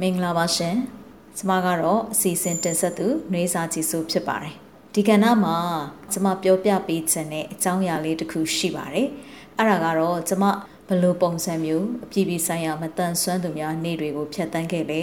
[0.00, 0.76] မင်္ဂလာပါရှင်
[1.36, 4.54] ကျမကတော့အစီအစဉ်တင်ဆက်သူနှွေးစာကြည့်ဆိုဖြစ်ပါတယ်
[4.94, 5.56] ဒီကဏ္ဍမှာ
[6.12, 9.08] ကျမပြောပြပေးခြင်းတဲ့အကြောင်းအရာလေးတစ်ခုရှိပါတယ်
[9.56, 10.44] အဲ့ဒါကတော့ကျမ
[10.88, 15.02] ဘလို့ပုံစံမျိုးအပြည်ပြည်ဆိုင်ရာမတန်ဆွမ်းသူများနေ့တွေကိုဖျက်ဆီးခဲ့လေ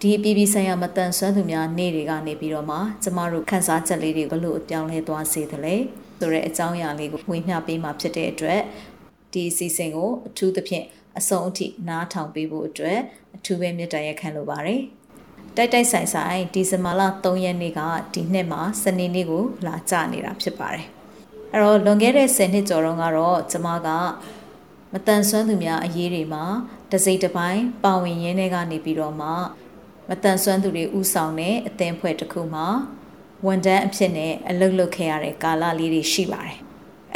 [0.00, 5.74] ဒီအပြည်ပြည်ဆိုင်ရာမတန်ဆွမ်းသူများနေ့တွေကနေပြီးတော့မှကျမတို့ခန်းစားချက်လေးတွေဘလို့အပြောင်းလဲသွားစေသလဲ
[6.20, 8.60] ဆိုတဲ့အကြောင်းအရာလေးကိုဝေမျှပေးမှာဖြစ်တဲ့အတွက်
[9.32, 10.84] ဒီအစီအစဉ်ကိုအထူးသဖြင့်
[11.18, 12.98] အဆုံးအထိနားထောင်ပေးဖို့အတွက်
[13.36, 14.82] အထူးပဲမြတ်တရခံလိုပါတယ်
[15.56, 17.80] တိုက်တိုက်ဆိုင်ဆိုင်ဒီဇင်ဘာလ3ရက်နေ့က
[18.14, 20.86] ဒီနှစ်မှာစနေနေ့ကိုလာကြနေတာဖြစ်ပါတယ်
[21.52, 23.88] အဲ့တော့လွန်ခဲ့တဲ့10နှစ်ကျော်တုန်းကတော့ကျမက
[24.92, 26.44] မတန်ဆွမ်းသူများအရေးတွေမှာ
[26.92, 29.28] တစိမ့်တစ်ပိုင်းပါဝင်ရင်းတွေကနေပြီးတော့မှ
[30.08, 32.66] မတန်ဆွမ်းသူတွေဥဆောင်တဲ့အသင်းဖွဲ့တစ်ခုမှာ
[33.46, 36.58] ဝန်တန်းအဖြစ်နဲ့အလုပ်လုပ်ခဲ့ရတဲ့ကာလလေးတွေရှိပါတယ်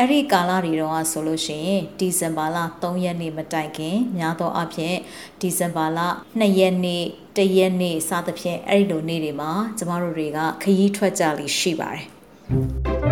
[0.03, 4.97] အဲ့ဒီကာလတွေတော့ဆိုလို့ရှိရင်ဒီဇင်ဘာလ3ရက်နေ့မတိုင်ခင်များသောအားဖြင့်
[5.41, 5.99] ဒီဇင်ဘာလ
[6.41, 7.05] 2ရက်နေ့
[7.37, 13.12] 1ရက်နေ့စသဖြင့်အဲ့ဒီလိုနေ့တွေမှာကျမတို့တွေကခရီးထွက်ကြလိရှိပါတယ်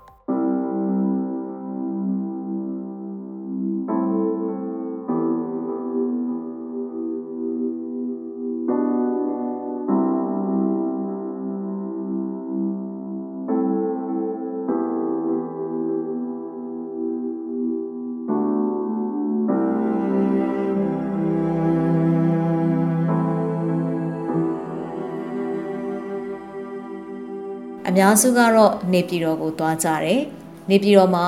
[28.11, 30.21] များစုကတော့နေပြည်တော်ကိုသွားကြတယ်။
[30.69, 31.27] နေပြည်တော်မှာ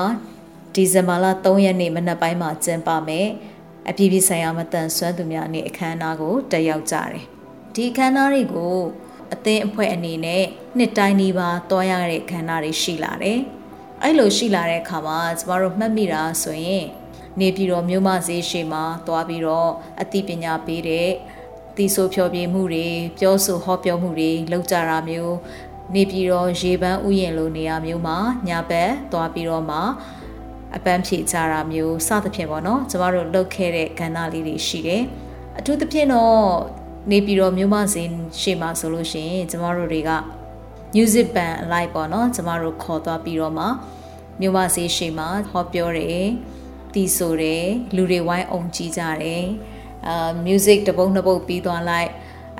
[0.74, 3.28] ဒီဇင်ဘာလ3ရက်နေ့မနက်ပိုင်းမှာကျင်းပမယ်။
[3.88, 7.24] အပြည်ပြည်ဆိုင်ရာမတန်ဆွမ်းသူများနေ့အခမ်းအနားကိုတက်ရောက်ကြတယ်။
[7.74, 8.76] ဒီအခမ်းအနားတွေကို
[9.32, 10.44] အသင်းအဖွဲ့အနေနဲ့
[10.76, 13.38] နှစ်တိုင်းဒီပါတွားရတဲ့အခမ်းအနားတွေရှိလာတယ်။
[14.02, 16.84] အဲ့လိုရှိလာတဲ့အခါမှာကျမတို့မှတ်မိတာဆိုရင်
[17.40, 19.70] နေပြည်တော်မြို့မဈေးရှိမှာတွားပြီးတော့
[20.00, 21.10] အသိပညာပေးတဲ့
[21.76, 22.86] တီဆိုဖြောပြမှုတွေ
[23.18, 25.34] ပြောဆိုဟောပြောမှုတွေလုပ်ကြတာမျိုး
[25.92, 28.16] နေပြည်တော်ရေပန်းဥယျာဉ်လိုနေရာမျိုးမှာ
[28.48, 29.78] ညာဘက်သွားပြီးတော့မှ
[30.76, 35.02] အပန်းဖြေကြတာမျိုးစသဖြင့်ပေါ့နော်ကျမတို့လုပ်ခဲ့တဲ့ကဏ္ဍလေးတွေရှိတယ်
[35.58, 36.38] အထူးသဖြင့်တော့
[37.10, 38.08] နေပြည်တော်မြို့မစင်
[38.40, 40.10] ရှေ့မှာဆိုလို့ရှိရင်ကျမတို့တွေက
[40.94, 43.66] music band အလိုက်ပေါ့နော်ကျမတို့ခေါ်သွားပြီးတော့မှ
[44.40, 46.26] မြို့မစင်ရှေ့မှာဟောပြောတယ်
[46.94, 47.64] တီးဆိုတယ်
[47.96, 49.44] လူတွေဝိုင်းအောင်ကြည့်ကြတယ်
[50.08, 52.10] အာ music တပုတ်နှစ်ပုတ်ပြီးသွားလိုက်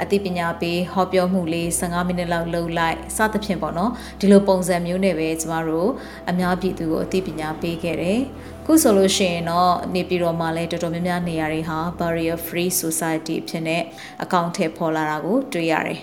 [0.02, 3.90] အသိပညာပေးဟောပြောမှုလေး15မိနစ်လောက်လုပ်လိုက်စသဖြင့်ပေါ့နော်
[4.20, 5.90] ဒီလိုပုံစံမျိုးနဲ့ပဲကျမတို့
[6.30, 8.20] အများပြည်သူကိုအသိပညာပေးခဲ့တယ်
[8.66, 13.78] ခုဆိုလို့ရှိရင်တော့နေပြည်တော်မှာလည်းတော်တော်များများနေရာတွေဟာ barrier free society ဖြစ်နေ
[14.22, 16.00] အကောင့်ထဲပေါ်လာတာကိုတွေ့ရတယ်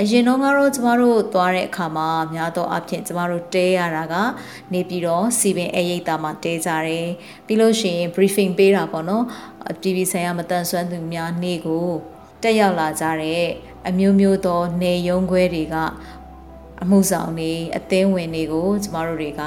[0.00, 4.14] အရင်တော့ကတော့ကျမတို့သွားတဲ့အခါမှာများသောအားဖြင့်ကျမတို့တဲရတာက
[4.72, 7.08] နေပြီးတော့စီပင်အရိပ်တာမှာတဲကြတယ်
[7.46, 9.24] ပြီးလို့ရှိရင် briefing ပေးတာပေါ့နော်
[9.80, 11.88] ပြည်ပြည်ဆိုင်ရာမတန်ဆွမ်းသူများနေ့ကို
[12.44, 13.44] တက်ရောက်လာကြတဲ့
[13.88, 15.76] အမျိုးမျိုးသောနေရုံခွဲတွေက
[16.82, 19.42] အမှုဆောင်တွေအသင်းဝင်တွေကိုကျမတို့တွေက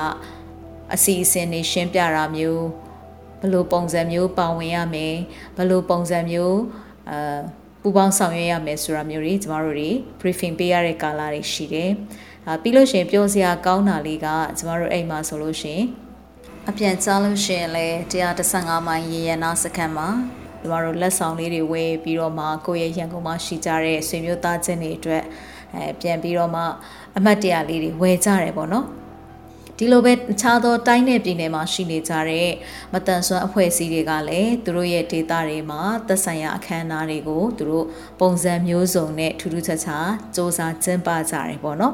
[0.93, 2.65] အစီအစဉ်တွေရှင်းပြတာမျိုး
[3.39, 5.15] ဘယ်လိုပုံစံမျိုးပါဝင်ရမယ်
[5.55, 6.57] ဘယ်လိုပုံစံမျိုး
[7.09, 7.39] အာ
[7.81, 11.91] ပူပေါင်းဆောင်ရွက်ရမယ်ဆိုတာမျိုးတွေကျမတို့တွေ briefing ပေးရတဲ့ကာလတွေရှိတယ်။
[12.47, 14.27] အာပြီးလို့ရှိရင်ပြောစရာကောင်းတာလေးက
[14.57, 15.85] ကျမတို့အိမ်မှာဆိုလို့ရှိရင်
[16.69, 17.95] အပြန်ကြားလို့ရှိရင်လည်း
[18.41, 20.09] 115မိုင်ရေရနာစခန်းမှာ
[20.67, 25.23] ကျမတို့လက်ဆောင်လေးတွေဝယ်ပြီးတော့မှကိုယ့်ရဲ့ရန်ကုန်မှာရှိကြတဲ့ဆွေမျိုးသားချင်းတွေအတွက်
[25.73, 26.61] အဲပြန်ပြီးတော့မှ
[27.17, 28.85] အမှတ်တရလေးတွေဝယ်ကြတယ်ပေါ့နော်
[29.77, 32.49] ဒီလိုပဲအခြားသောတိုင်းနယ်ပြည်နယ်မှာရှိနေကြတဲ့
[32.93, 37.85] မတန်ဆွမ်းအဖွဲ့အစည်းတွေကလည်းသူတို့ရဲ့ဒေတာတွေမှာသက်ဆိုင်ရာအခမ်းအနားတွေကိုသူတို့
[38.19, 41.93] ပုံစံမျိုးစုံနဲ့ထူးထူးခြားခြားစ조사ကျင်းပကြတယ်ပေါ့နော်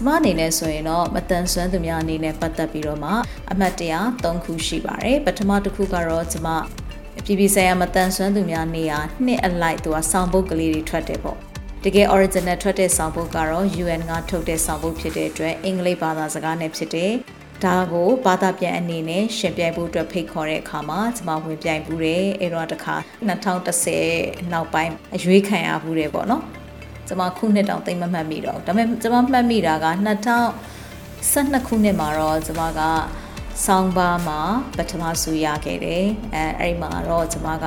[0.00, 3.10] ကျမအနေနဲ့ဆိုရင်တော့မတန်ဆွမ်းသူများအနေနဲ့ပတ်သက်ပြီးတော့မှ
[3.52, 3.94] အမှတ်တရ
[4.24, 6.48] ၃ခုရှိပါတယ်ပထမတစ်ခုကတော့ကျမ
[7.24, 11.38] ပြည်ပြည်ဆိုင်ရာမတန်ဆွမ်းသူများနေရာနှစ်အလိုက်သူကစောင်းပုတ်ကလေးတွေထွက်တယ်ပေါ့
[11.84, 17.12] တကယ် original ထွက်တဲ့ဆောင်ပုတ်ကတော့ UN ကထုတ်တဲ့ဆောင်ပုတ်ဖြစ်တဲ့အတွက်အင်္ဂလိပ်ဘာသာစကားနဲ့ဖြစ်တယ်
[17.64, 22.94] ဒါကိုဘာသာပြန်အနေနဲ့ရှင်ပြိုင်ဖို့အတွက်ဖိတ်ခေါ်တဲ့အခါမှာကျွန်မဝင်ပြိုင်ဘူးတယ်အဲ့တော့တခါ
[23.28, 26.42] 2010နောက်ပိုင်းအရွေးခံရဘူးတယ်ပေါ့နော်
[27.10, 29.86] ကျွန်မခုနှစ်တောင်သိမ့်မမှတ်မိတော့ဒါပေမဲ့ကျွန်မမှတ်မိတာက
[30.76, 32.80] 2012ခုနှစ်မှာတော့ကျွန်မက
[33.66, 34.40] ဆောင်းပါးမှာ
[34.76, 36.04] ပထမဆူရခဲ့တယ်
[36.34, 37.66] အဲအဲ့ဒီမှာတော့ကျွန်မက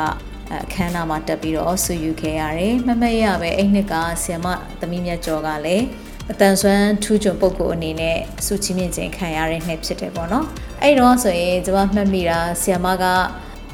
[0.52, 3.94] အခမ်းအနားမှာတက်ပြီးတော့ဆူယူခဲ့ရတယ်မမရပဲအဲ့နှစ်က
[4.24, 4.48] ဆီယမ
[4.80, 5.86] သမီးမြတ်ကျော်ကလည်း
[6.32, 10.46] အတန်ဆွမ်းထူးချွန်ပုဂ္ဂိုလ်အနေနဲ့စုချင်းမြင့်ခြင်းခံရတဲ့နှစ်ဖြစ်တယ်ပေါ့နော်
[10.82, 13.06] အဲ့တော့ဆိုရင်ကျွန်မမှတ်မိတာဆီယမက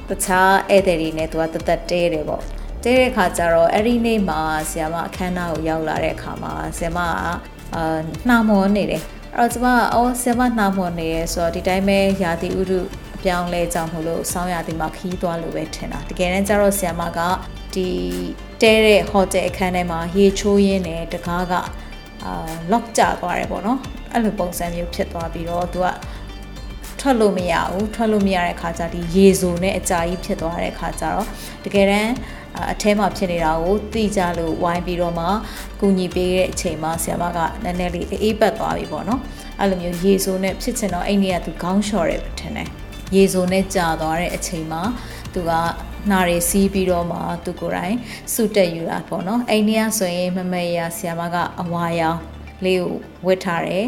[0.10, 2.44] တခြားဧည့်သည်တွေနဲ့သူကတသက်တဲတယ်ပေါ့
[2.84, 4.40] တဲတဲ့ခါကျတော့အဲ့ဒီနေ့မှာ
[4.70, 7.10] ဆီယမအခမ်းအနားကိုရောက်လာတဲ့အခါမှာဆီယမက
[7.76, 7.98] အာ
[8.28, 9.02] နှာမောနေတယ်
[9.36, 12.80] အဲ့တော့ကျွန်မအော်ဆီယမနှာမောနေရဲဆိုတော့ဒီတိုင်းပဲယာတိဥရု
[13.16, 17.20] အပြောင်းလဲကြောင့်မလို့ဆောင်းရသည်မှာခီးသွားလို့ပဲထင်တာတကယ်တမ်းကျတော့ဆီယမက
[17.74, 17.88] ဒီ
[18.62, 21.54] တဲတဲ့ဟိုတယ်အခန်းထဲမှာရေချိုးရင်းနဲ့တကားက
[22.24, 23.80] အာ lock ကျသွားတယ်ပေါ့နော်
[24.12, 25.88] အဲ့လိုပုံစံမျိုးဖြစ်သွားပြီးတော့သူက
[27.00, 31.28] ထွက်လို့မရဘူးထွက်လို့မရတဲ့ခါကျဒီရေစုံနဲ့အကြာကြီးဖြစ်သွားတဲ့ခါကျတော့
[31.66, 32.12] တကယ်တမ်း
[32.72, 35.26] အထဲမှာဖြစ်နေတာကိုသိကြလို့ဝိုင်းပြီးတော့မှ
[35.80, 39.22] ကူညီပေးတဲ့အချိန်မှာဆရာမကနည်းနည်းလေးအေးပတ်သွားပြီပေါ့နော်
[39.60, 42.70] အဲ့လိုမျိုးရေစုံနဲ့ဖြစ်ချင်တော့အဲ့ဒီကသူခေါင်းလျှော်တယ်ထင်တယ်
[43.16, 44.82] ရေစုံနဲ့ကြာသွားတဲ့အချိန်မှာ
[45.34, 45.52] သူက
[46.12, 47.96] နာရီစီးပြီးတော့မှသူကိုယ်တိုင်
[48.34, 52.20] စုတက်ယူတာပေါ့နော်အိန္ဒိယဆိုရင်မမေရဆီယမကအဝါရောင်
[52.64, 52.92] လေးကို
[53.26, 53.86] ဝတ်ထားတယ်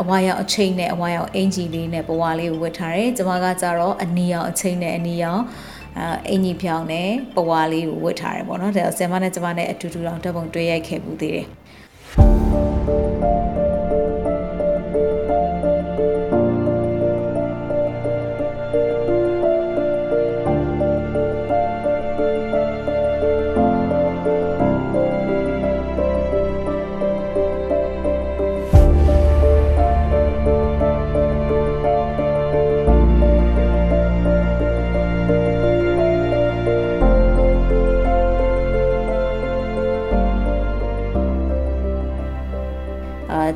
[0.00, 5.42] အဝါရောင်အချိန်နဲ့အဝါရောင်အင်ဂျီလေးနဲ့ဘဝလေးကိုဝတ်ထားတယ်ကျွန်မကကြတော့အနီရောင်အချိန်နဲ့အနီရောင်
[6.28, 11.46] အင်ကြီးဖြောင်းနဲ့ပဝါလေးကိုဝတ်ထားတယ်ပေါ့နော်ဒါဆင်မနဲ့ကျမနဲ့အတူတူတော့တပ်ပုံတွေ့ရိုက်ခဲ့ဘူးသေးတယ်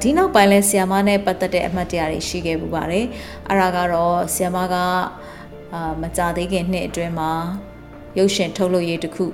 [0.09, 3.07] ဒီနောက်ပိုင်းလဲဆီယမနဲ့ပတ်သက်တဲ့အမှတ်တရတွေရှိခဲ့ပူပါတယ်
[3.49, 4.75] အဲ့ဒါကတော့ဆီယမက
[5.73, 7.31] အာမကြသေးခင်နှစ်အတွင်းမှာ
[8.19, 9.27] ရုပ်ရှင်ထုတ်လုပ်ရေးတစ်ခု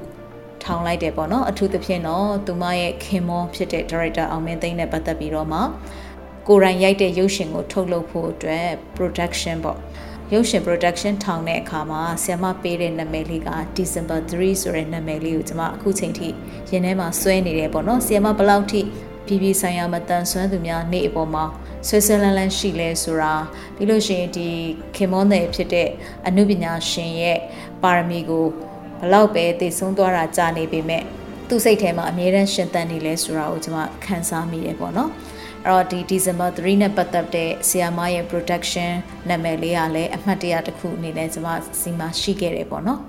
[0.62, 5.60] ထောင်လိုက်တယ်ပေါ့နော်အထူးသဖြင့်တော့သူမရဲ့ခင်မောဖြစ်တဲ့ director အောင်မင်းသိန်းနဲ့ပတ်သက်ပြီးတော့မှ
[6.48, 8.66] ကိုရိုင်းရိုက်တဲ့ရုပ်ရှင်ကိုထုတ်လုပ်ဖို့အတွက်
[8.96, 9.78] production ပေါ့
[10.32, 16.28] ရုပ်ရှင် production ထောင်တဲ့အခါမှာဆီယမပေးတဲ့နာမည်လေးက December 3ဆိုတဲ့နာမည်လေးကိုကျွန်မအခုချိန်ထိ
[16.70, 18.82] ရင်ထဲမှာစွဲနေတယ်ပေါ့နော်ဆီယမဘယ်လောက်ထိ
[19.26, 21.44] ပြည်ပြည်ဆိုင်ရာမတန်ဆွမ်းသူများနေ့အပေါ်မှာ
[21.88, 23.34] ဆွဲဆွဲလန်းလန်းရှိလဲဆိုတာ
[23.76, 24.48] ပြီးလို့ရှိရင်ဒီ
[24.96, 25.88] ခင်မောနယ်ဖြစ်တဲ့
[26.26, 27.38] အမှုပညာရှင်ရဲ့
[27.82, 28.46] ပါရမီကို
[29.00, 31.02] ဘလောက်ပဲတည်ဆုံးသွားတာကြာနေပေမဲ့
[31.48, 35.10] သူ့စိတ်ထဲမှာအမြဲတမ်းရှင်သန်နေလဲဆိုတာကိုကျွန်မခံစားမိတယ်ပေါ့နော်
[35.66, 38.90] အဲ့တော့ဒီ December 3နဲ့ပတ်သက်တဲ့ဆီယာမရဲ့ production
[39.28, 41.48] နာမည်လေးကလည်းအမှတ်တရတစ်ခုအနေနဲ့ကျွန်မ
[41.80, 43.00] စီမရှိခဲ့တယ်ပေါ့နော်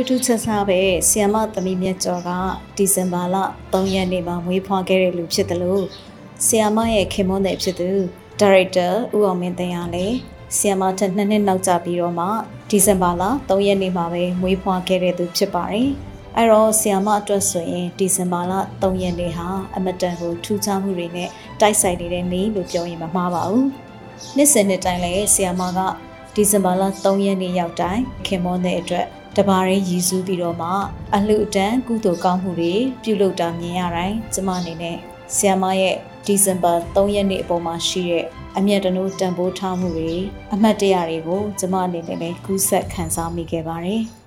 [0.00, 2.30] ထူးထူးခြားခြားပဲဆီယမသမီးမြတ်ကျော်က
[2.76, 3.36] ဒီဇင်ဘာလ
[3.72, 5.84] 3ရက်နေ့မှာမွေးဖွားခဲ့တဲ့လူဖြစ်တယ်လို့
[6.46, 7.90] ဆီယမရဲ့ခင်မွန်းတဲ့ဖြစ်သူ
[8.40, 10.06] ဒါရိုက်တာဦးအောင်မင်းတင်ရလဲ
[10.56, 12.26] ဆီယမထက်နှစ်နှစ်နောက်ကျပြီးတော့မှ
[12.70, 15.88] ဒီဇင်ဘာလ3ရက်နေ့မှာပဲမွေးဖွားခဲ့တဲ့သူဖြစ်ပါတယ်
[16.36, 21.28] အဲ့တော့ဆီယမအတွက်ဆိုရင်ဒီဇင်ဘာလ3ရက်နေ့ဟာအမတန်ကိုထူးခြားမှုတွေနဲ့
[21.60, 23.66] တိုက်ဆိုင်နေတဲ့နေ့လို့ပြောရင်မမှားပါဘူး
[24.36, 25.80] နှစ်စဉ်နှစ်တိုင်းလည်းဆီယမက
[26.34, 29.08] ဒီဇင်ဘာလ3ရက်နေ့ရောက်တိုင်းခင်မွန်းတဲ့အတွက်
[29.40, 30.70] တဘာရင်းရည်စူးပြီးတော့မှ
[31.14, 34.96] အလှအတန်းကုသိုလ်ကောင်းမှုတွေပြုလုပ်တာမြင်ရတိုင်းကျမအနေနဲ့
[35.36, 38.24] ဆီယမရဲ့ဒီဇင်ဘာ3ရက်နေ့အပေါ်မှာရှိတဲ့
[38.58, 40.14] အမျက်တနိုးတန်ဖိုးထားမှုတွေ
[40.52, 44.04] အမှတ်တရတွေကိုကျမအနေနဲ့လည်းကူးဆက်ခံစားမိခဲ့ပါတယ်။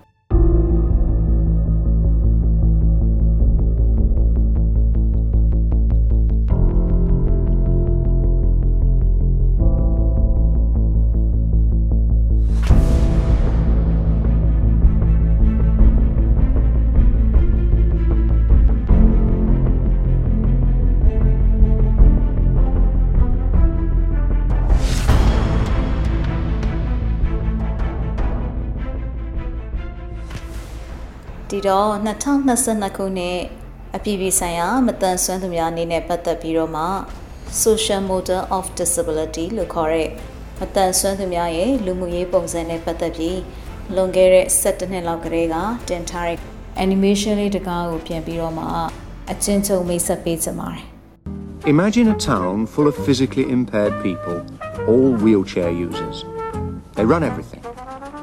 [31.63, 31.91] ဒီတော့
[32.45, 33.39] 2022ခုနှစ်
[33.95, 36.85] အပြည်ပြည်ဆိုင်ရာမတန်ဆွမ်းသူများအနေနဲ့ပတ်သက်ပြီးတော့မှ
[37.63, 40.09] social model of disability လို့ခေါ်တဲ့
[40.59, 43.39] မတန်ဆွမ်းသူများရဲ့လူမှုရေးပုံစံနဲ့ပတ်သက်ပြီး
[43.95, 45.55] လွန်ခဲ့တဲ့17နှစ်လောက်ကတည်းက
[45.89, 46.37] တင်ထားတဲ့
[46.85, 48.65] animation လေးတကားကိုပြန်ပြီးတော့မှ
[49.31, 50.83] အချင်းချုပ်မိတ်ဆက်ပေးကြပါတယ်
[51.75, 54.37] Imagine a town full of physically impaired people,
[54.91, 56.17] all wheelchair users.
[56.95, 57.63] They run everything.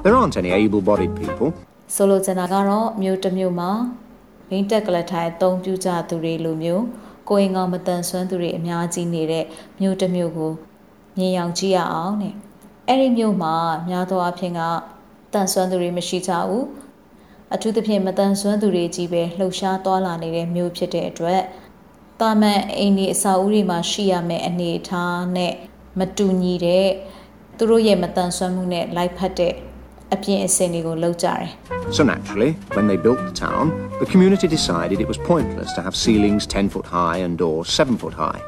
[0.05, 1.49] There aren't any able bodied people.
[1.95, 3.71] ဆိုလိုချင်တာကတော့မြို့တစ်မြို့မှာ
[4.49, 6.85] ဘိန်းတက်ကလထိုင်အသုံးပြုကြသူတွေလိုမျိုး
[7.29, 9.45] ကိုယ်ရင်ကောင်မတန်ဆွမ်းသူတွေအများကြီးနေတဲ့
[9.81, 10.53] မြို့တစ်မြို့ကို
[11.19, 12.35] မြင်အောင်ကြည့်ရအောင်တဲ့
[12.87, 13.55] အဲ့ဒီမြို့မှာ
[13.89, 14.61] များသောအားဖြင့်က
[15.33, 16.67] တန်ဆွမ်းသူတွေမရှိကြဘူး
[17.55, 21.43] အထူးသဖြင့်မတန်ဆွမ်းသူတွေကြီးပဲလှုပ်ရှားသွားလာနေတဲ့မြို့ဖြစ်တဲ့အတွက်
[22.21, 25.55] တာမန်အိမ်ဒီအစာအုပ်တွေမှာရှိရမယ့်အနေအထားနဲ့
[25.99, 26.89] မတူညီတဲ့
[27.57, 29.55] သူတို့ရဲ့မတန်ဆွမ်းမှုနဲ့လိုက်ဖက်တဲ့
[30.14, 31.50] အပြင်အစင်တွေကိုလုပ်ကြတယ်
[31.98, 33.66] So naturally, when they built the town,
[34.02, 37.98] the community decided it was pointless to have ceilings 10 foot high and doors 7
[38.02, 38.42] foot high.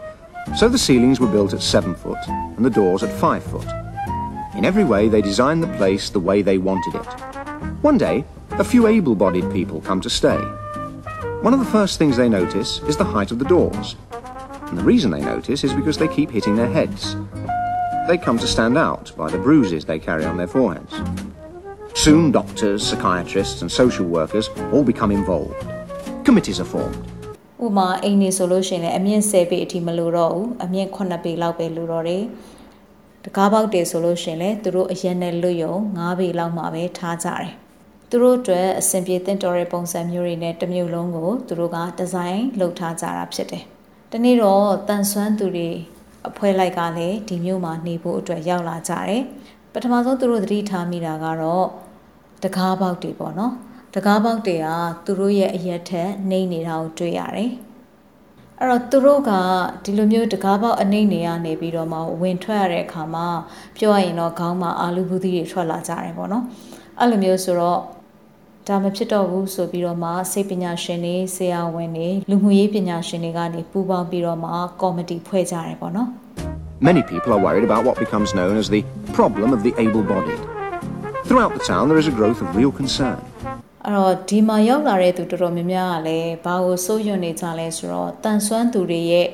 [0.59, 2.21] So the ceilings were built at 7 foot
[2.55, 3.67] and the doors at 5 foot.
[4.57, 7.07] In every way, they designed the place the way they wanted it.
[7.89, 8.17] One day,
[8.51, 10.39] a few able bodied people come to stay.
[11.41, 13.95] One of the first things they notice is the height of the doors.
[14.69, 17.15] And the reason they notice is because they keep hitting their heads.
[18.07, 20.93] They come to stand out by the bruises they carry on their foreheads.
[21.94, 25.54] Soon, doctors, psychiatrists, and social workers all become involved.
[26.24, 26.96] Committees are formed.
[27.64, 32.24] ဥပမာအိမ်နေဆိုလို့ရှိရင်လည်းအမြင့်10ပေအထိမလိုတော့ဘူးအမြင့်9ပေလောက်ပဲလိုတော့တယ်
[33.24, 37.50] တကားပေါက်တယ်ဆိုလို့ရှိရင်လည်းသူတို့အရက်နဲ့လွတ်ယုံ9ပေလောက်မှပဲထားကြတယ်
[38.10, 43.64] သူတို့အတွက်အဆင်ပြေတင်တော်တဲ့ပုံစံမျိုးတွေနဲ့တစ်မျိုးလုံးကိုသူတို့ကဒီဇိုင်းလုပ်ထားကြတာဖြစ်တယ်
[44.12, 45.68] တနေ့တော့တန်ဆွမ်းသူတွေ
[46.28, 49.22] အဖွဲလိုက်ကလည်းဒီမျိုးမှာနေဖို့အတွက်ရောက်လာကြတယ်
[49.72, 51.66] ပထမဆုံးသူတို့သတိထားမိတာကတော့
[52.44, 53.52] တကားပေါက်တွေပေါ့နော်
[53.94, 54.68] တကားပေါက်တွေက
[55.04, 57.50] သူတို့ရဲ့အရက်ထက်နှိမ့်နေတာကိုတွေ့ရတယ်။
[58.60, 59.30] အဲ့တော့သူတို့က
[59.84, 63.26] ဒီလိုမျိုးတကားပေါက်အနှိမ့်နေရနေပြီးတော့မှဝင်ထွက်ရတဲ့အခါမှာ
[63.76, 66.44] ပြောရရင်တော့ခေါင်းမှာအာလူဘူးသီးတွေထွက်လာကြတယ်ပေါ့နော်။
[66.98, 67.80] အဲ့လိုမျိုးဆိုတော့
[68.68, 76.08] ဒါမဖြစ်တော့ဘူးဆိုပြီးတော့မှစိတ်ပညာရှင်တွေဆရာဝန်တွေလူမှုရေးပညာရှင်တွေကနေပူးပေါင်းပြီးတော့မှကော်မတီဖွဲ့ကြတယ်ပေါ့နော်။
[76.88, 78.82] Many people are worried about what becomes known as the
[79.18, 80.51] problem of the able bodied.
[81.32, 83.18] Throughout the town, there is a growth of real concern.
[83.84, 89.26] အဲ့တော့ဒီမှာရောက်လာတဲ့သူတော်တော်များများကလည်းဘာကိုစိုးရွံ့နေကြလဲဆိုတော့တန်ဆွမ်းသူတွေရဲ့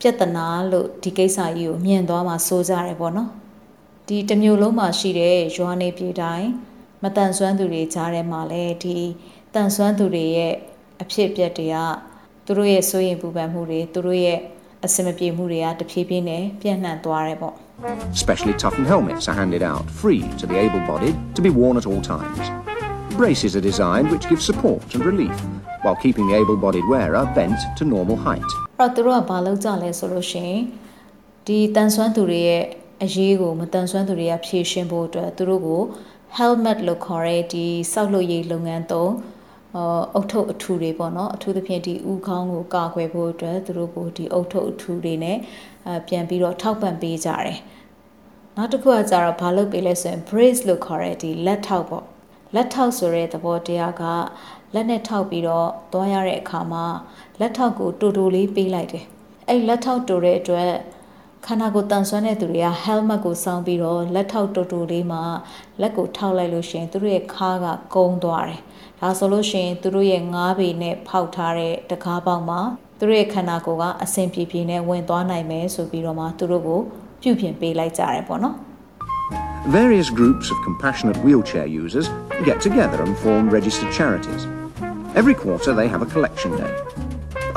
[0.00, 3.30] ပြဿနာလို့ဒီကိစ္စကြီးကိုမြင်သွားမှစိုးကြတယ်ပေါ့နော်
[4.06, 6.48] ဒီတစ်မျိုးလုံးမှာရှိတဲ့ရွာနေပြည်တိုင်း
[7.02, 8.98] မတန်ဆွမ်းသူတွေကြားထဲမှာလည်းဒီ
[9.54, 10.54] တန်ဆွမ်းသူတွေရဲ့
[11.02, 11.76] အဖြစ်အပျက်တွေက
[12.44, 14.38] သူတို့ရဲ့စိုးရင်ပူပန်မှုတွေသူတို့ရဲ့
[14.84, 17.56] အစမပြေမှုတွေကတဖြည်းဖြည်းနဲ့ပြန့်နှံ့သွားတယ်ပေါ့
[18.12, 21.86] Specially toughened helmets are handed out, free to the able bodied, to be worn at
[21.86, 22.50] all times.
[23.16, 25.38] Braces are designed which give support and relief,
[25.82, 28.50] while keeping the able bodied wearer bent to normal height.
[28.78, 30.60] အဲ့တော့သူတို့ကဘာလုပ်ကြလဲဆိုလို့ရှိရင်
[31.46, 32.64] ဒီတန်ဆွမ်းသူတွေရဲ့
[33.04, 35.82] အရေးကိုမတန်ဆွမ်းသူတွေကဖြည့်ရှင်းဖို့အတွက်သူတို့ကို
[36.36, 39.12] helmet လို့ခေါ်တဲ့ဒီစောက်လို့ရေးလုပ်ငန်းသုံး
[39.76, 45.36] အော်အုတ်ထုတ်အထူတွေပေါ့နော်အထူးသဖြင့်ဒီဥခေါင်းကိုကာကွယ်ဖို့အတွက်သူတို့ကိုဒီအုတ်ထုတ်အထူတွေနဲ့
[45.88, 47.58] အပြန်ပြီးတော့ထောက်ပံ့ပေးကြတယ်
[48.56, 52.04] နောက်တစ်ခုကကြတော့ဘာလုပ်ပေးလဲဆိုရင် brace လို့ခေါ်တဲ့ဒီလက်ထောက်ပေါ့
[52.54, 54.02] လက်ထောက်ဆိုတဲ့သဘောတရားက
[54.74, 56.84] လက်နဲ့ထောက်ပြီးတော့သွားရတဲ့အခါမှာ
[57.40, 59.04] လက်ထောက်ကိုတူတူလေးပေးလိုက်တယ်
[59.48, 60.70] အဲ့လက်ထောက်တူတဲ့အတွက်
[61.46, 65.22] ခန္ဓာကိုယ်တန်ဆွမ်းတဲ့သူတွေက helmet ကိုစောင်းပြီးတော့လက်ထောက်တူတူလေးမှာ
[65.80, 68.60] လက်ကိုထောက်လိုက်လို့ရှိရင်သူတို့ရဲ့ခါးကကုန်းသွားတယ်
[69.01, 72.61] ဒါဆိုလို့ရှိရင်သူတို့ရဲ့ငါးပေနဲ့ဖောက်ထားတဲ့တကားပေါက်မှာ
[72.99, 76.79] သူတို့ရဲ့ခန္ဓာကိုယ်ကအဆင်ပြေပြေနဲ့ဝင်သွားနိုင်မယ်ဆိုပြီးတော့မှသူတို့ကို
[77.21, 78.55] ပြုပြင်ပေးလိုက်ကြတယ်ပေါ့နော်
[79.81, 82.07] Various groups of compassionate wheelchair users
[82.49, 84.41] get together and form registered charities.
[85.15, 86.73] Every quarter they have a collection day.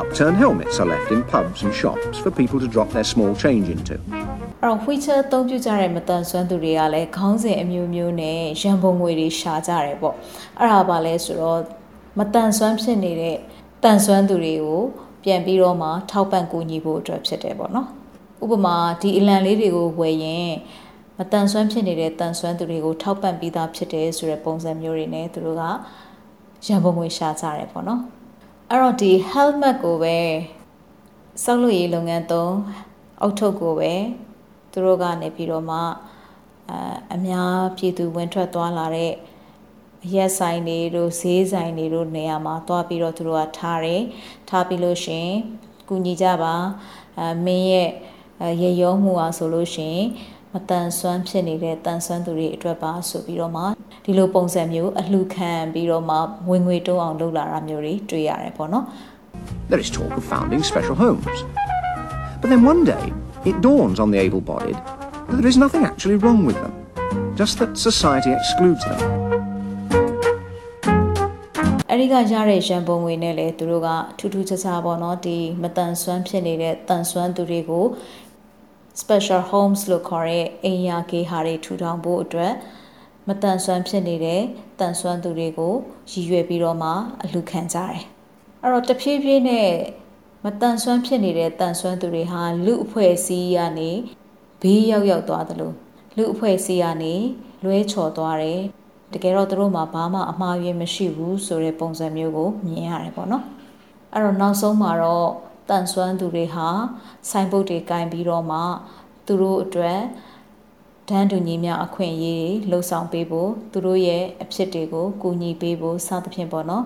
[0.02, 3.68] Upturned helmets are left in pubs and shops for people to drop their small change
[3.68, 3.96] into.
[4.63, 10.15] အဲ့တော့ wheelchair အသုံးပြုကြတဲ့မတန်ဆွမ်းသူတွေကလည်းခေါင်းစဉ်အမျိုးမျိုးနဲ့ရန်ပုံငွေတွေရှာကြတယ်ပေါ့
[10.59, 11.59] အဲ့ဒါပါလဲဆိုတော့
[12.19, 13.37] မတန်ဆွမ်းဖြစ်နေတဲ့
[13.83, 14.81] တန်ဆွမ်းသူတွေကို
[15.23, 17.87] ပြန်ပြီးတော့မှထောက်ပံ့ကူညီဖို့အတွက်ဖြစ်တယ်ပေါ့နော်
[18.43, 20.51] ဥပမာဒီအလံလေးတွေကိုဝယ်ရင်
[21.17, 25.63] မတန်ဆွမ်းဖြစ်နေတဲ့တန်ဆွမ်းသူတွေကိုထောက်ပံ့ပြီးသားဖြစ်တယ်ဆိုတဲ့ပုံစံမျိုးတွေနဲ့သူတို့က
[26.67, 28.01] ရန်ပုံငွေရှာကြတယ်ပေါ့နော်
[28.69, 30.17] အဲ့တော့ဒီ helmet ကိုပဲ
[31.43, 32.55] စောက်လို့ရေးလုပ်ငန်းသုံး
[33.21, 33.93] အောက်ထုတ်ကိုပဲ
[34.73, 36.73] သူတို့ကနေပြီးတော့မှအ
[37.15, 39.11] အများပြည်သူဝင်ထွက်သွားလာတဲ့
[40.05, 44.01] အရက်ဆိုင်တွေတို့ဈေးဆိုင်တွေတို့နေရာမှာသွားပြီးတော့သူတို့ကထားတယ်
[44.49, 45.33] ထားပြီးလို့ရှရင်
[45.89, 46.55] ကုညီကြပါ
[47.19, 47.89] အမင်းရဲ့
[48.61, 50.05] ရေရောမှုอ่ะဆိုလို့ရှရင်
[50.53, 53.63] မတန်ဆွမ်းဖြစ်နေတဲ့တန်ဆွမ်းသူတွေအတွက်ပါဆိုပြီးတော့မှ
[54.05, 56.15] ဒီလိုပုံစံမျိုးအလှခံပြီးတော့မှ
[56.49, 58.85] ဝင်ငွေတိုးအောင်လုပ်လာတာမျိုးတွေတွေ့ရတယ်ပေါ့နော်
[59.69, 61.37] There is talk of founding special homes.
[62.41, 63.05] But then one day,
[63.45, 64.75] it dawns on the able bodied
[65.27, 66.73] that there is nothing actually wrong with them,
[67.35, 69.01] just that society excludes them.
[71.89, 77.85] အဲ့ဒီကရတဲ့ရန်ပုံငွေနဲ့လေသူတို့ကထူးထူးခြားခြားပေါ့နော်ဒီမတန်ဆွမ်းဖြစ်နေတဲ့တန်ဆွမ်းသူတွေကို
[79.01, 82.53] special homes လို့ခေါ်တဲ့အိမ်ယာကေဟာတွေထူထောင်ဖို့အတွက်
[83.27, 84.41] မတန်ဆွမ်းဖြစ်နေတဲ့
[84.79, 85.73] တန်ဆွမ်းသူတွေကို
[86.11, 86.89] ရည်ရွယ်ပြီးတော့မှ
[87.23, 88.03] အလှခံကြတယ်
[88.61, 89.69] အဲ့တော့တဖြည်းဖြည်းနဲ့
[90.45, 93.91] မတန်ဆွမ်းဖြစ်နေတဲ့တန်ဆွမ်းသူတွေဟာလူအဖွဲ့အစည်းကနေ
[94.61, 95.75] ဘေးရောက်ရောက်သွားတယ်လို့
[96.17, 97.13] လူအဖွဲ့အစည်းကနေ
[97.63, 98.61] လွဲချော်သွားတယ်
[99.13, 103.43] တကယ်တော့သူတို့မှာဘာမှအမှားယွင်းမရှိဘူးဆိုတဲ့ပုံစံမျိုးကိုမြင်ရတယ်ပေါ့နော်
[104.13, 105.29] အဲ့တော့နောက်ဆုံးမှာတော့
[105.69, 106.67] တန်ဆွမ်းသူတွေဟာ
[107.29, 108.59] စိုင်းပုတ်တွေကင်ပြီးတော့မှ
[109.25, 109.99] သူတို့အတွက်
[111.09, 116.85] ဒန်းတူညီများအခွင့်အရေးတွေလှုံ့ဆော်ပေးဖို့သူတို့ရဲ့အဖြစ်တွေကိုကူညီပေးဖို့စသဖြင့်ပေါ့နော်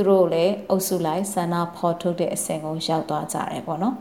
[0.00, 3.94] သူတို့လည်းအုပ်စုလိုက်ဆန္ဒဖော်ထုတ်တဲ့အဆင့်ကိုရောက်သွားကြတယ်ပေါ့နော်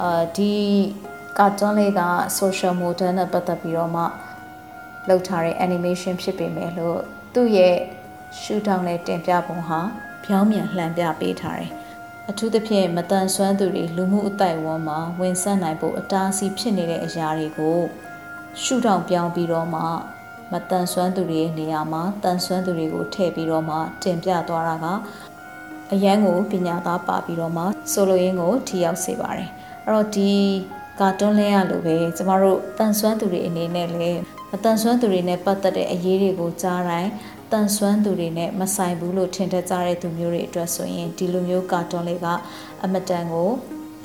[0.00, 0.52] အာဒီ
[1.38, 2.02] ကာတွန်းလေးက
[2.38, 4.02] social model နဲ့ပတ်သက်ပြီးတော့မှ
[5.08, 6.98] လုပ်ထားတဲ့ animation ဖြစ်ပေမဲ့လို့
[7.34, 7.76] သူ့ရဲ့
[8.40, 9.80] shoot down နဲ့တင်ပြပုံဟာ
[10.24, 11.72] ဖြောင်းမြန်လှန်ပြပေးထားတယ်။
[12.30, 17.78] အထူးသဖြင့်မတန်ဆွမ်းသူတွေလူမှုအသိုက်အဝန်းမှာဝင်ဆက်နိုင်ဖို့အတားအဆီးဖြစ်နေတဲ့အရာတွေကို
[18.62, 19.82] ရှုထောင့်ပြောင်းပြီးတော့မှ
[20.52, 24.86] မတန်ဆွမ်းသူတွေရဲ့နေရာမှာတန်ဆွမ်းသူတွေကိုထည့်ပြီးတော့မှတင်ပြသွားတာက
[25.92, 29.50] အရန်ကိုပညာသားပါပြီးတော့မှဆိုလိုရင်းကိုထီရောက်စေပါတယ်
[29.84, 30.30] အဲ့တော့ဒီ
[31.00, 37.10] ကာတွန်းလဲရလို့ပဲကျမတို့တန်ဆွမ်းသူတွေအနေနဲ့လည်းမတန်ဆွမ်းသူတွေနဲ့ပတ်သက်တဲ့အရေးတွေကိုကြားတိုင်း
[37.52, 42.26] တန်ဆွမ်းသူတွေနဲ့မဆိုင်ဘူးလို့ထင်တတ်ကြတဲ့သူမျိုးတွေအတွက်ဆိုရင်ဒီလိုမျိုးကာတွန်းလေးက
[42.84, 43.50] အမတန်ကို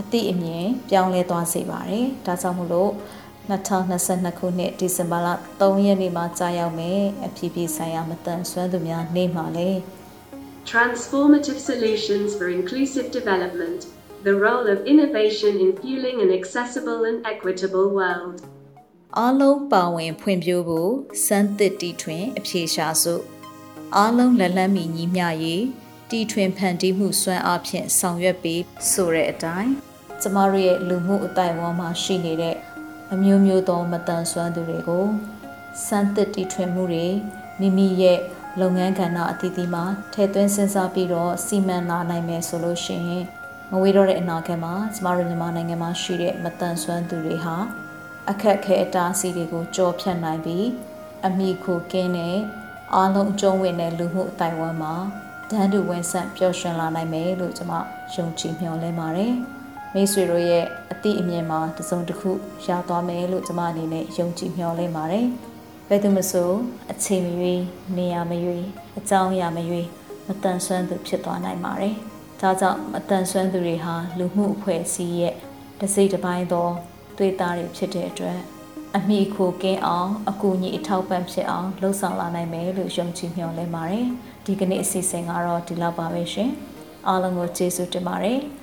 [0.02, 2.92] အတိအမြင်ပြောင်းလဲသွားစေပါတယ်ဒါကြောင့်မို့လို့
[3.50, 5.28] 2022ခုနှစ်ဒီဇင်ဘာလ
[5.60, 9.70] 3ရက်နေ့မှာကြာရောက်မယ်အဖြစ်ဖြစ်ဆိုင်ရာမတန်ဆွမ်းသူများနေ့မှာလေ
[10.74, 13.80] Transformative solutions for inclusive development.
[14.24, 18.38] The role of innovation in fueling an accessible and equitable world.
[19.18, 20.92] အားလုံးပါဝင်ဖွံ့ဖြိုးဖို့
[21.26, 23.16] စမ်းသစ်တီထွင်အဖြေရှာစု
[23.98, 25.64] အားလုံးလက်လန်းမီညီမျှရေး
[26.10, 29.72] တီထွင်ဖန်တီးမှုစွမ်းအားဖြင့်ဆောင်ရွက်ပြီးဆိုတဲ့အတိုင်း
[30.22, 32.56] ကျမတို့ရဲ့လူမှုအတိုင်းအဝန်းမှာရှိနေတဲ့
[33.14, 35.06] အမျိုးမျိုးသောမတန်ဆွမ်းသူတွေကို
[35.86, 37.08] စမ်းသစ်တီထွင်မှုတွေ
[37.60, 38.20] မိမိရဲ့
[38.60, 43.26] လုပ်ငန်းကဏ္ဍအသီးသီးမှာထည့်သွင်းစဉ်းစားပြီးတော့စီမံလာနိုင်မယ်ဆိုလို့ရှိရင်
[43.72, 47.56] မဝေးတော့တဲ့အနာဂတ်မှာကျမတို့မြန်မာနိုင်ငံမှာရှိတဲ့မတန်ဆွမ်းသူတွေဟာ
[48.30, 50.66] အခက်အခဲအတားအဆီးတွေကိုကြော်ဖြတ်နိုင်ပြီး
[51.26, 52.38] အမိခိုကင်းတဲ့
[52.94, 54.94] အားလုံးအကျုံးဝင်တဲ့လူမှုအတိုင်းအဝန်းမှာ
[55.50, 57.74] တန်းတူဝန်ဆန့်ပျော်ရွှင်လာနိုင်မယ်လို့ကျွန်မ
[58.16, 59.34] ယုံကြည်မျှော်လင့်ပါတယ်။
[59.94, 62.32] မိတ်ဆွေတို့ရဲ့အသည့်အမြင်မှာတစုံတစ်ခု
[62.68, 65.26] ရသွားမယ်လို့ကျွန်မအနေနဲ့ယုံကြည်မျှော်လင့်ပါတယ်။
[65.88, 66.50] ဘယ်သူမဆို
[66.92, 67.62] အချိန်မရွေး
[67.98, 68.66] နေရာမရွေး
[69.00, 69.88] အကြောင်းအရာမရွေး
[70.28, 71.96] မတန်ဆွမ်းသူဖြစ်သွားနိုင်ပါတယ်။
[72.42, 75.36] ဒါကြောင့်မတန်ဆွမ်းသူတွေဟာလူမှုအဖွဲ့အစည်းရဲ့
[75.80, 76.68] တစ်စိတ်တစ်ပိုင်းသော
[77.18, 78.40] သွေးသားတွေဖြစ်တဲ့အတွက်
[78.98, 84.08] အမိခိုကင်းအောင်အကူအညီအထောက်ပံ့ဖြစ်အောင်လှုံ့ဆော်လာနိုင်မယ်လို့ယုံကြည်မျှော်လင့်ပါတယ်။
[84.46, 86.50] ဒီကနေ့အစီအစဉ်ကတော့ဒီလောက်ပါပဲရှင်။
[87.08, 88.40] အားလုံးကိုကျေးဇူးတင်ပါတယ်။